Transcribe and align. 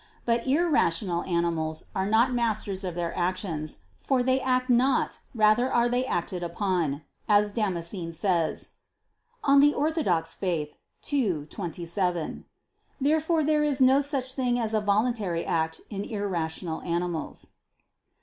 But 0.25 0.47
irrational 0.47 1.23
animals 1.25 1.85
are 1.93 2.07
not 2.07 2.33
masters 2.33 2.83
of 2.83 2.95
their 2.95 3.15
actions; 3.15 3.81
for 3.99 4.23
"they 4.23 4.41
act 4.41 4.67
not; 4.67 5.19
rather 5.35 5.71
are 5.71 5.87
they 5.87 6.05
acted 6.07 6.41
upon," 6.41 7.03
as 7.29 7.51
Damascene 7.51 8.11
says 8.11 8.71
(De 9.45 9.61
Fide 9.71 9.75
Orth. 9.75 10.35
ii, 11.13 11.45
27). 11.45 12.45
Therefore 12.99 13.43
there 13.43 13.61
is 13.63 13.79
no 13.79 14.01
such 14.01 14.33
thing 14.33 14.57
as 14.57 14.73
a 14.73 14.81
voluntary 14.81 15.45
act 15.45 15.81
in 15.91 16.03
irrational 16.03 16.81
animals. 16.81 17.51